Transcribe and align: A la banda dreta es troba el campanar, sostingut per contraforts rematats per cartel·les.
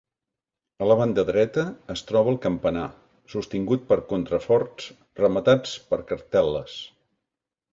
A 0.83 0.85
la 0.91 0.95
banda 1.01 1.25
dreta 1.27 1.65
es 1.95 2.01
troba 2.11 2.33
el 2.35 2.39
campanar, 2.47 2.87
sostingut 3.35 3.85
per 3.93 3.99
contraforts 4.15 4.89
rematats 5.21 5.77
per 5.93 6.01
cartel·les. 6.15 6.81